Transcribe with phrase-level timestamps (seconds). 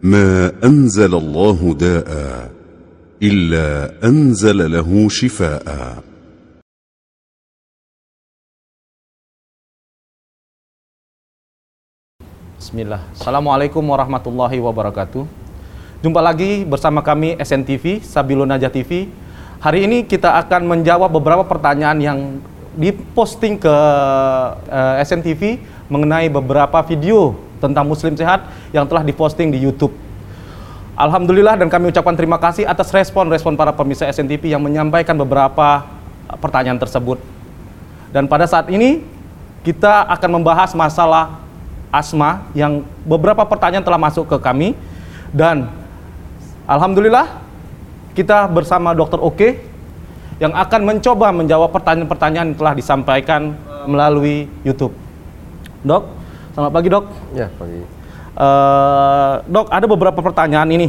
[0.00, 2.10] ما انزل الله داء
[3.22, 3.66] الا
[4.04, 5.66] انزل له شفاء
[12.56, 12.98] Bismillah.
[13.14, 15.22] Assalamualaikum warahmatullahi wabarakatuh.
[16.02, 19.06] Jumpa lagi bersama kami SNTV, Sabilo Najah TV.
[19.62, 22.18] Hari ini kita akan menjawab beberapa pertanyaan yang
[22.74, 24.56] diposting ke uh,
[24.98, 29.93] eh, SNTV mengenai beberapa video tentang Muslim Sehat yang telah diposting di YouTube.
[30.97, 35.85] Alhamdulillah dan kami ucapkan terima kasih atas respon-respon para pemirsa SNTV yang menyampaikan beberapa
[36.41, 37.21] pertanyaan tersebut.
[38.11, 39.05] Dan pada saat ini
[39.63, 41.39] kita akan membahas masalah
[41.93, 44.73] asma yang beberapa pertanyaan telah masuk ke kami
[45.31, 45.67] dan
[46.67, 47.39] alhamdulillah
[48.11, 49.63] kita bersama Dokter Oke
[50.41, 53.53] yang akan mencoba menjawab pertanyaan-pertanyaan yang telah disampaikan
[53.85, 54.95] melalui YouTube.
[55.85, 56.20] Dok,
[56.51, 57.05] selamat pagi dok.
[57.35, 57.81] Ya pagi.
[58.31, 60.87] Uh, dok, ada beberapa pertanyaan ini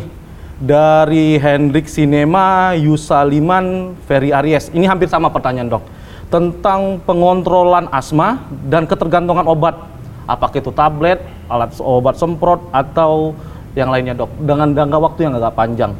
[0.63, 4.71] dari Hendrik Sinema, Yusaliman, Ferry Aries.
[4.71, 5.85] Ini hampir sama pertanyaan dok
[6.31, 9.77] tentang pengontrolan asma dan ketergantungan obat
[10.25, 11.21] apakah itu tablet,
[11.51, 13.37] alat obat semprot atau
[13.77, 15.93] yang lainnya dok dengan jangka waktu yang agak panjang.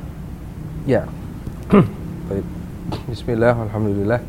[0.89, 1.05] Ya.
[2.29, 2.47] Baik.
[3.09, 4.21] Bismillah, Alhamdulillah.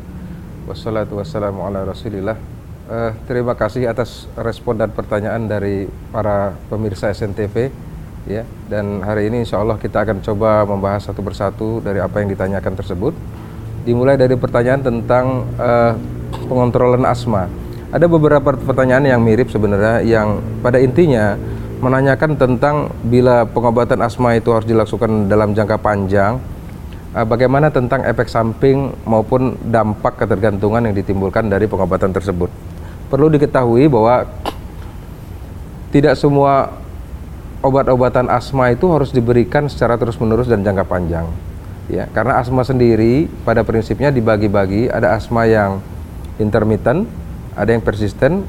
[0.64, 2.36] Wassalatu wassalamu ala rasulillah.
[2.84, 7.72] Uh, terima kasih atas respon dan pertanyaan dari para pemirsa SNTV
[8.28, 8.44] ya.
[8.68, 12.76] Dan hari ini insya Allah kita akan coba membahas satu persatu dari apa yang ditanyakan
[12.76, 13.16] tersebut.
[13.88, 15.96] Dimulai dari pertanyaan tentang uh,
[16.44, 17.48] pengontrolan asma.
[17.88, 21.40] Ada beberapa pertanyaan yang mirip sebenarnya yang pada intinya
[21.80, 26.40] menanyakan tentang bila pengobatan asma itu harus dilakukan dalam jangka panjang,
[27.12, 32.73] eh, bagaimana tentang efek samping maupun dampak ketergantungan yang ditimbulkan dari pengobatan tersebut.
[33.14, 34.26] Perlu diketahui bahwa
[35.94, 36.74] tidak semua
[37.62, 41.30] obat-obatan asma itu harus diberikan secara terus-menerus dan jangka panjang.
[41.86, 45.78] Ya, karena asma sendiri pada prinsipnya dibagi-bagi, ada asma yang
[46.42, 47.06] intermittent,
[47.54, 48.42] ada yang persisten,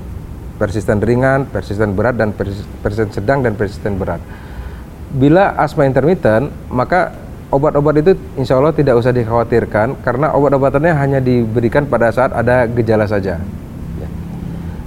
[0.58, 2.34] persisten ringan, persisten berat, dan
[2.81, 4.18] persisten sedang dan persisten berat.
[5.14, 7.14] Bila asma intermittent, maka
[7.54, 13.06] obat-obat itu insya Allah tidak usah dikhawatirkan karena obat-obatannya hanya diberikan pada saat ada gejala
[13.06, 13.38] saja.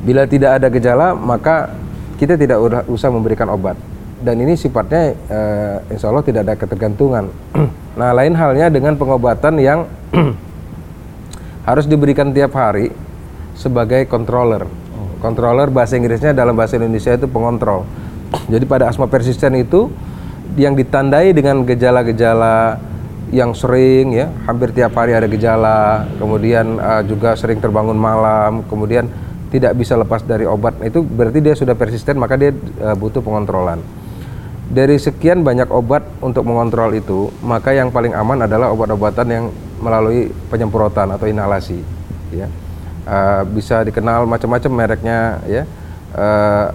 [0.03, 1.75] Bila tidak ada gejala, maka
[2.19, 2.59] kita tidak
[2.91, 3.79] usah memberikan obat.
[4.19, 7.31] Dan ini sifatnya uh, insya Allah tidak ada ketergantungan.
[7.99, 9.87] nah, lain halnya dengan pengobatan yang
[11.69, 12.91] harus diberikan tiap hari
[13.55, 14.67] sebagai controller.
[15.19, 17.87] Controller bahasa Inggrisnya dalam bahasa Indonesia itu pengontrol.
[18.53, 19.87] Jadi pada asma persisten itu
[20.59, 22.83] yang ditandai dengan gejala-gejala
[23.31, 29.07] yang sering ya, hampir tiap hari ada gejala, kemudian uh, juga sering terbangun malam, kemudian
[29.49, 30.81] tidak bisa lepas dari obat.
[30.85, 33.81] Itu berarti dia sudah persisten, maka dia uh, butuh pengontrolan.
[34.69, 39.45] Dari sekian banyak obat untuk mengontrol itu, maka yang paling aman adalah obat-obatan yang
[39.81, 41.81] melalui penyemprotan atau inhalasi,
[42.29, 42.53] ya
[43.09, 45.63] uh, bisa dikenal macam-macam mereknya ya
[46.15, 46.67] uh,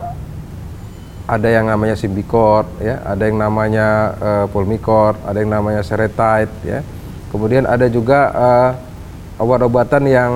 [1.23, 3.87] ada yang namanya Symbicort ya ada yang namanya
[4.19, 6.79] uh, Pulmicort ada yang namanya Seretide ya
[7.29, 8.71] kemudian ada juga uh,
[9.39, 10.31] obat-obatan yang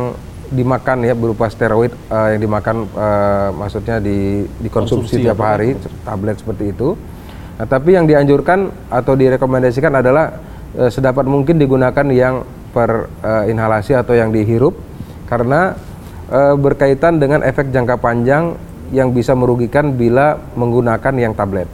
[0.51, 5.75] dimakan ya berupa steroid uh, yang dimakan uh, maksudnya di dikonsumsi tiap hari
[6.07, 6.95] tablet seperti itu
[7.59, 10.39] nah, tapi yang dianjurkan atau direkomendasikan adalah
[10.79, 14.75] uh, sedapat mungkin digunakan yang per uh, inhalasi atau yang dihirup
[15.27, 15.75] karena
[16.31, 18.55] e, berkaitan dengan efek jangka panjang
[18.95, 21.67] yang bisa merugikan bila menggunakan yang tablet.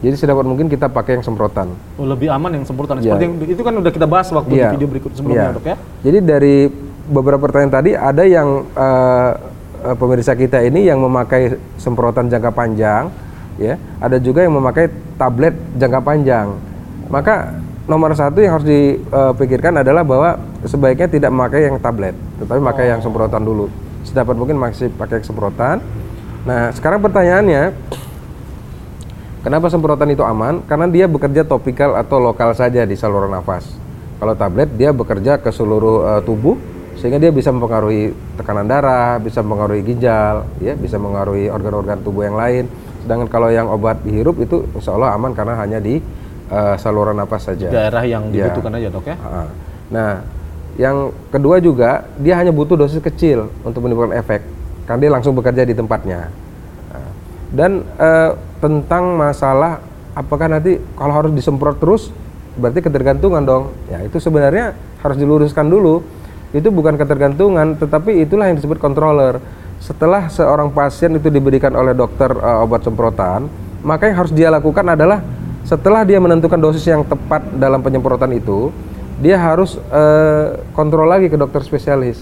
[0.00, 1.76] Jadi sedapat mungkin kita pakai yang semprotan.
[2.00, 3.04] Oh, lebih aman yang semprotan.
[3.04, 3.16] Ya.
[3.16, 4.72] Seperti yang, itu kan udah kita bahas waktu ya.
[4.72, 5.56] di video berikut sebelumnya, ya.
[5.56, 5.76] dok ya.
[6.08, 6.56] Jadi dari
[7.10, 9.30] beberapa pertanyaan tadi ada yang uh,
[9.98, 13.10] pemirsa kita ini yang memakai semprotan jangka panjang,
[13.58, 13.74] ya.
[13.98, 14.88] Ada juga yang memakai
[15.18, 16.54] tablet jangka panjang.
[17.10, 17.58] Maka
[17.90, 22.90] nomor satu yang harus dipikirkan adalah bahwa sebaiknya tidak memakai yang tablet, tetapi memakai oh.
[22.94, 23.66] yang semprotan dulu
[24.06, 25.82] sedapat mungkin masih pakai semprotan.
[26.48, 27.76] Nah, sekarang pertanyaannya,
[29.44, 30.64] kenapa semprotan itu aman?
[30.64, 33.68] Karena dia bekerja topikal atau lokal saja di saluran nafas.
[34.20, 36.56] Kalau tablet dia bekerja ke seluruh uh, tubuh
[37.00, 42.36] sehingga dia bisa mempengaruhi tekanan darah, bisa mempengaruhi ginjal, ya, bisa mempengaruhi organ-organ tubuh yang
[42.36, 42.68] lain.
[43.00, 45.98] Sedangkan kalau yang obat dihirup itu insya Allah aman karena hanya di
[46.52, 47.72] uh, saluran nafas saja.
[47.72, 48.52] daerah yang ya.
[48.52, 48.78] dibutuhkan ya.
[48.84, 49.16] aja dok ya.
[49.90, 50.12] Nah,
[50.76, 50.96] yang
[51.32, 54.44] kedua juga dia hanya butuh dosis kecil untuk menimbulkan efek
[54.84, 56.28] karena dia langsung bekerja di tempatnya.
[56.92, 57.10] Nah,
[57.56, 59.80] dan uh, tentang masalah
[60.12, 62.12] apakah nanti kalau harus disemprot terus
[62.60, 63.64] berarti ketergantungan dong.
[63.88, 66.19] Ya itu sebenarnya harus diluruskan dulu.
[66.50, 69.38] Itu bukan ketergantungan, tetapi itulah yang disebut controller.
[69.80, 73.46] Setelah seorang pasien itu diberikan oleh dokter uh, obat semprotan,
[73.80, 75.24] maka yang harus dia lakukan adalah
[75.64, 78.74] setelah dia menentukan dosis yang tepat dalam penyemprotan itu,
[79.20, 82.18] dia harus eh, kontrol lagi ke dokter spesialis.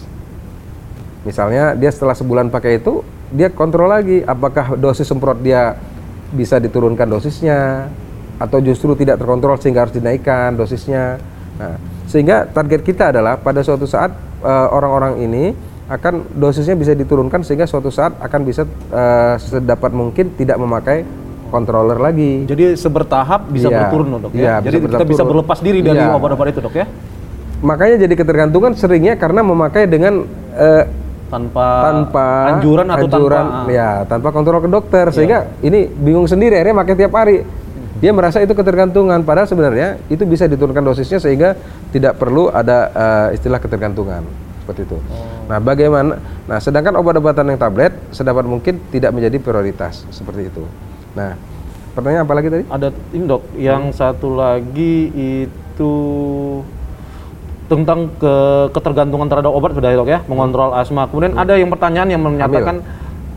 [1.22, 5.78] Misalnya dia setelah sebulan pakai itu, dia kontrol lagi apakah dosis semprot dia
[6.34, 7.88] bisa diturunkan dosisnya
[8.36, 11.16] atau justru tidak terkontrol sehingga harus dinaikkan dosisnya.
[11.56, 11.78] Nah,
[12.08, 14.10] sehingga target kita adalah pada suatu saat
[14.40, 15.44] eh, orang-orang ini
[15.88, 21.04] akan dosisnya bisa diturunkan sehingga suatu saat akan bisa eh, sedapat mungkin tidak memakai
[21.48, 22.44] controller lagi.
[22.44, 23.78] Jadi sebertahap bisa Iya.
[23.88, 24.54] berturun dok Iya, ya.
[24.60, 26.16] bisa Jadi kita bisa berlepas diri dari Iya.
[26.16, 26.86] obat-obat itu dok ya.
[27.58, 30.24] Makanya jadi ketergantungan seringnya karena memakai dengan
[30.56, 30.84] eh,
[31.28, 33.68] Tanpa, tanpa anjuran atau anjuran, tanpa ah.
[33.68, 37.44] ya tanpa kontrol ke dokter sehingga ini bingung sendiri akhirnya pakai tiap hari
[37.98, 41.58] dia merasa itu ketergantungan padahal sebenarnya itu bisa diturunkan dosisnya sehingga
[41.90, 44.22] tidak perlu ada eh, istilah ketergantungan
[44.62, 44.98] seperti itu.
[45.48, 46.20] Nah bagaimana?
[46.44, 50.62] Nah sedangkan obat-obatan yang tablet sedapat mungkin tidak menjadi prioritas seperti itu.
[51.16, 51.34] Nah
[51.96, 52.64] pertanyaan apa lagi tadi?
[52.68, 54.94] Ada ini dok, yang satu lagi
[55.48, 55.92] itu
[57.68, 58.34] tentang ke
[58.72, 61.04] ketergantungan terhadap obat sudah ya dok ya, mengontrol asma.
[61.04, 62.80] Kemudian ada yang pertanyaan yang menyatakan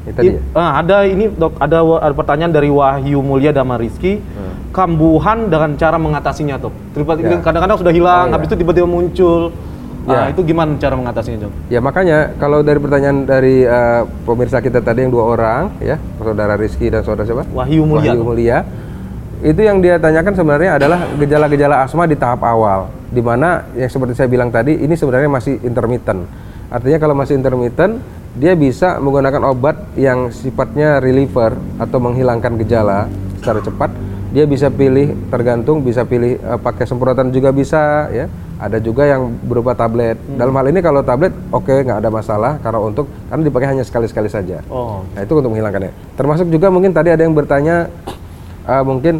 [0.01, 4.23] Itu tadi i- ah, ada ini dok, ada, ada pertanyaan dari Wahyu Mulia Damariski,
[4.71, 6.73] kambuhan dengan cara mengatasinya dok.
[6.95, 7.37] Tiba-tiba.
[7.37, 7.39] Ya.
[7.39, 8.33] kadang-kadang sudah hilang, Oh, ya.
[8.39, 9.51] habis itu tiba-tiba muncul.
[10.01, 10.33] Ah, Ya.
[10.33, 11.53] itu gimana cara mengatasinya dok?
[11.69, 16.57] Ya makanya kalau dari pertanyaan dari eh, pemirsa kita tadi yang dua orang ya, saudara
[16.57, 17.45] Rizky dan saudara siapa?
[17.53, 18.09] Wahyu Mulia.
[18.17, 18.57] Wahyu Mulia.
[19.41, 24.13] Itu yang dia tanyakan sebenarnya adalah gejala-gejala asma di tahap awal, di mana yang seperti
[24.13, 26.25] saya bilang tadi ini sebenarnya masih intermittent.
[26.69, 28.01] Artinya kalau masih intermittent,
[28.37, 33.09] dia bisa menggunakan obat yang sifatnya reliever atau menghilangkan gejala
[33.41, 33.89] secara cepat.
[34.31, 38.25] Dia bisa pilih tergantung, bisa pilih eh, pakai semprotan juga bisa ya.
[38.61, 40.15] Ada juga yang berupa tablet.
[40.37, 44.29] Dalam hal ini kalau tablet oke nggak ada masalah karena untuk karena dipakai hanya sekali-sekali
[44.29, 44.61] saja.
[44.69, 45.91] Oh, Nah itu untuk menghilangkannya.
[46.15, 47.89] Termasuk juga mungkin tadi ada yang bertanya
[48.63, 49.19] eh, mungkin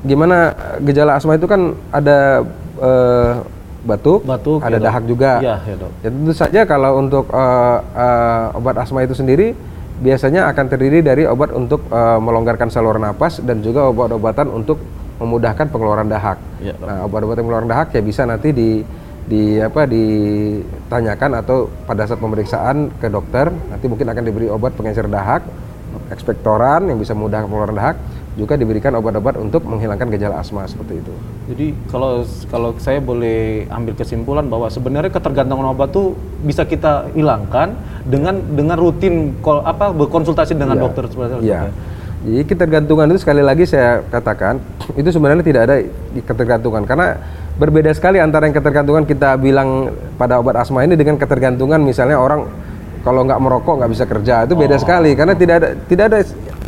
[0.00, 2.42] gimana gejala asma itu kan ada
[2.80, 3.32] eh,
[3.80, 4.84] batuk, Batuk, ada ya, dok.
[4.88, 5.30] dahak juga.
[5.40, 5.92] Iya, ya, dok.
[6.00, 9.52] Ya tentu saja kalau untuk eh, eh, obat asma itu sendiri
[9.98, 14.78] biasanya akan terdiri dari obat untuk eh, melonggarkan saluran napas dan juga obat-obatan untuk
[15.20, 16.40] memudahkan pengeluaran dahak.
[16.64, 16.78] Dok.
[16.80, 18.80] Nah, obat-obatan pengeluaran dahak ya bisa nanti di
[19.30, 25.06] di apa ditanyakan atau pada saat pemeriksaan ke dokter nanti mungkin akan diberi obat pengencer
[25.06, 25.44] dahak,
[26.10, 27.96] ekspektoran yang bisa memudahkan pengeluaran dahak,
[28.38, 31.12] juga diberikan obat-obat untuk menghilangkan gejala asma seperti itu.
[31.50, 36.14] Jadi kalau kalau saya boleh ambil kesimpulan bahwa sebenarnya ketergantungan obat tuh
[36.46, 37.74] bisa kita hilangkan
[38.06, 40.82] dengan dengan rutin kol, apa berkonsultasi dengan Iya.
[40.86, 41.42] dokter spesialis.
[41.42, 41.62] Iya.
[42.20, 44.60] Jadi ketergantungan itu sekali lagi saya katakan
[44.94, 45.76] itu sebenarnya tidak ada
[46.20, 47.16] ketergantungan karena
[47.56, 49.90] berbeda sekali antara yang ketergantungan kita bilang
[50.20, 52.44] pada obat asma ini dengan ketergantungan misalnya orang
[53.00, 56.18] kalau nggak merokok nggak bisa kerja itu beda sekali karena tidak ada tidak ada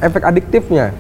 [0.03, 0.91] efek adiktifnya.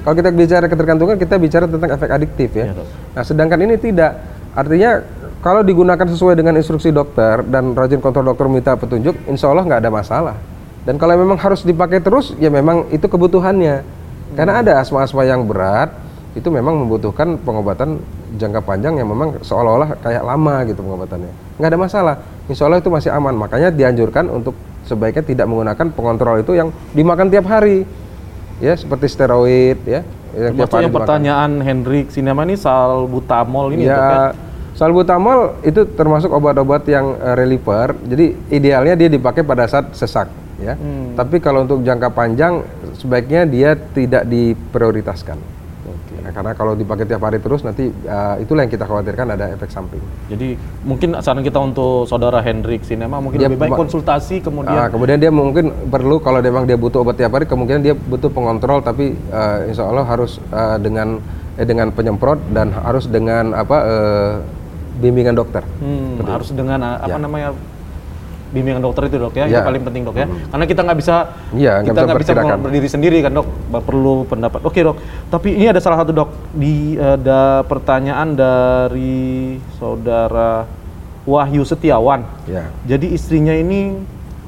[0.00, 2.72] Kalau kita bicara ketergantungan kita bicara tentang efek adiktif ya.
[2.72, 2.86] Dok.
[3.16, 4.16] Nah sedangkan ini tidak
[4.56, 5.00] artinya
[5.40, 9.80] kalau digunakan sesuai dengan instruksi dokter dan rajin kontrol dokter minta petunjuk, insya Allah nggak
[9.80, 10.36] ada masalah.
[10.84, 13.80] Dan kalau memang harus dipakai terus, ya memang itu kebutuhannya.
[14.36, 15.96] Karena ada asma-asma yang berat,
[16.36, 17.98] itu memang membutuhkan pengobatan
[18.36, 21.32] jangka panjang yang memang seolah-olah kayak lama gitu pengobatannya.
[21.56, 22.14] Nggak ada masalah,
[22.46, 23.34] insya Allah itu masih aman.
[23.34, 24.52] Makanya dianjurkan untuk
[24.84, 27.88] sebaiknya tidak menggunakan pengontrol itu yang dimakan tiap hari.
[28.60, 30.04] Ya, seperti steroid ya.
[30.30, 30.94] yang dimakan.
[30.94, 34.26] pertanyaan Hendrik Sinema ini salbutamol ini ya, ya.
[34.78, 37.98] salbutamol itu termasuk obat-obat yang eh, reliever.
[38.06, 40.30] Jadi idealnya dia dipakai pada saat sesak,
[40.62, 40.78] ya.
[40.78, 41.18] Hmm.
[41.18, 42.62] Tapi kalau untuk jangka panjang
[42.94, 45.59] sebaiknya dia tidak diprioritaskan.
[46.20, 49.68] Ya, karena kalau dipakai tiap hari terus nanti eh, itulah yang kita khawatirkan ada efek
[49.68, 50.00] samping.
[50.28, 54.88] Jadi mungkin saran kita untuk saudara Hendrik Sinema mungkin Dia lebih baik konsultasi kemudian Ah,
[54.88, 58.80] kemudian dia mungkin perlu kalau memang dia butuh obat tiap hari, kemungkinan dia butuh pengontrol,
[58.80, 61.18] tapi eh, insya Allah harus eh, dengan
[61.56, 64.32] eh, dengan penyemprot dan harus dengan apa eh,
[65.00, 65.64] bimbingan dokter.
[65.80, 67.16] Hmm, harus dengan uh, apa Ya.
[67.16, 67.48] namanya
[68.50, 69.58] bimbingan dokter itu dok ya, Ya.
[69.58, 70.26] yang paling penting dok ya.
[70.26, 71.14] Karena kita nggak bisa
[71.50, 72.58] nggak kita bisa nggak bisa perkirakan.
[72.60, 73.46] berdiri sendiri kan dok,
[73.80, 74.60] perlu pendapat.
[74.62, 79.22] Oke dok, tapi ini ada salah satu dok di ada pertanyaan dari
[79.74, 80.66] saudara
[81.22, 82.26] Wahyu Setiawan.
[82.44, 83.94] Ya, Jadi istrinya ini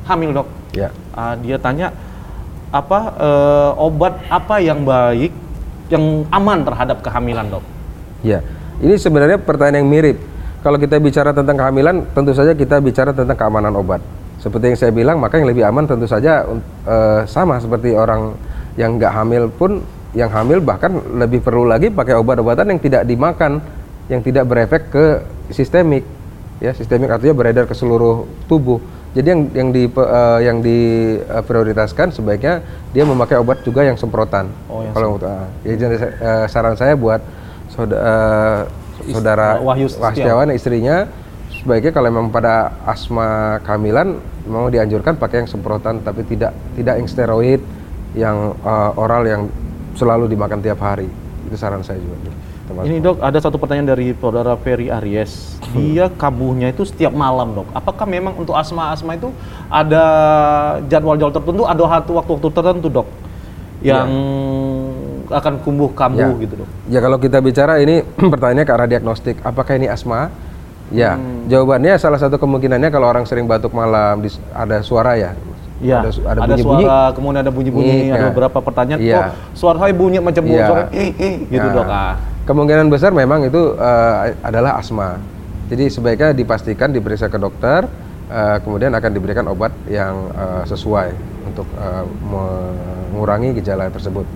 [0.04, 0.48] hamil dok.
[0.72, 0.90] ya.
[1.12, 1.92] Ah, dia tanya
[2.72, 5.30] apa eh, obat apa yang baik
[5.86, 7.64] yang aman terhadap kehamilan dok?
[8.24, 8.40] Ya,
[8.80, 10.18] ini sebenarnya pertanyaan yang mirip.
[10.62, 13.98] Kalau kita bicara tentang kehamilan, tentu saja kita bicara tentang keamanan obat.
[14.38, 16.46] Seperti yang saya bilang, maka yang lebih aman tentu saja
[16.86, 18.38] eh, sama seperti orang
[18.78, 19.82] yang nggak hamil pun,
[20.14, 23.58] yang hamil bahkan lebih perlu lagi pakai obat-obatan yang tidak dimakan,
[24.06, 25.04] yang tidak berefek ke
[25.50, 26.06] sistemik.
[26.62, 28.78] Ya, sistemik artinya beredar ke seluruh tubuh.
[29.18, 32.62] Jadi yang yang di eh, yang diprioritaskan sebaiknya
[32.94, 34.46] dia memakai obat juga yang semprotan.
[34.70, 37.18] Oh, yang Kalau untuk ah, ya jadi eh, saran saya buat
[37.66, 38.70] saudara,
[39.10, 40.52] saudara Wahyu Setiawan.
[40.54, 41.10] Istrinya
[41.50, 47.08] sebaiknya kalau memang pada asma kehamilan memang dianjurkan pakai yang semprotan tapi tidak tidak yang
[47.08, 47.60] steroid
[48.18, 49.46] yang uh, oral yang
[49.94, 51.06] selalu dimakan tiap hari
[51.46, 52.16] itu saran saya juga
[52.66, 55.58] teman Ini dok, ada satu pertanyaan dari saudara Ferry Aries.
[55.74, 57.68] Dia kambuhnya itu setiap malam dok.
[57.74, 59.34] Apakah memang untuk asma-asma itu
[59.66, 60.04] ada
[60.86, 63.08] jadwal-jadwal tertentu, ada waktu- waktu-waktu tertentu dok,
[63.82, 64.06] yang
[65.32, 66.42] akan kumbuh kambuh Ya.
[66.44, 66.68] gitu dok?
[66.86, 70.28] Ya kalau kita bicara ini pertanyaannya ke arah diagnostik, apakah ini asma?
[70.92, 71.48] Ya, Hmm.
[71.48, 74.20] jawabannya salah satu kemungkinannya kalau orang sering batuk malam
[74.52, 75.32] ada suara ya.
[75.82, 76.84] Iya, Ada, ada, ada bunyi-bunyi.
[76.84, 78.14] suara, kemudian ada bunyi-bunyi, Iya.
[78.14, 79.00] ada beberapa pertanyaan.
[79.02, 79.18] Iya.
[79.18, 80.68] Oh, suara saya bunyi macam bunyi Iya.
[80.68, 81.86] suara eh, eh, gitu dok.
[81.88, 82.14] Ah.
[82.44, 85.18] Kemungkinan besar memang itu eh, adalah asma.
[85.66, 87.88] Jadi sebaiknya dipastikan diperiksa ke dokter,
[88.28, 91.08] eh, kemudian akan diberikan obat yang eh, sesuai
[91.48, 92.04] untuk eh,
[93.10, 94.28] mengurangi gejala tersebut.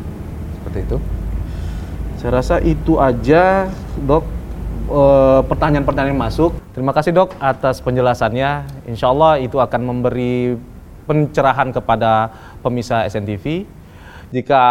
[0.77, 0.99] Seperti itu.
[2.21, 3.73] Saya rasa itu aja
[4.05, 4.25] dok
[4.93, 6.53] eh, pertanyaan-pertanyaan yang masuk.
[6.77, 8.85] Terima kasih dok atas penjelasannya.
[8.85, 10.61] Insya Allah itu akan memberi
[11.09, 12.29] pencerahan kepada
[12.61, 13.65] pemirsa SNTV.
[14.37, 14.63] Jika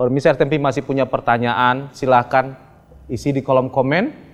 [0.00, 2.56] pemirsa SNTV masih punya pertanyaan, silahkan
[3.12, 4.32] isi di kolom komen.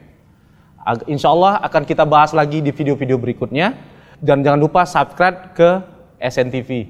[1.10, 3.74] Insya Allah akan kita bahas lagi di video-video berikutnya.
[4.22, 5.82] Dan jangan lupa subscribe ke
[6.22, 6.86] SNTV.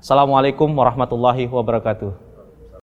[0.00, 2.29] Assalamualaikum warahmatullahi wabarakatuh.